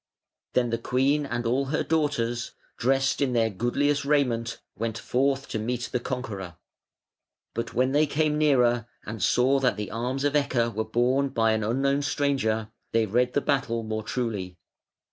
[0.53, 5.59] Then the queen and all her daughters, dressed in their goodliest raiment, went forth to
[5.59, 6.55] meet the conqueror.
[7.53, 11.51] But when they came nearer and saw that the arms of Ecke were borne by
[11.51, 14.57] an unknown stranger, they read the battle more truly.